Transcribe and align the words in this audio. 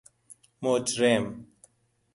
مجرم 0.61 1.45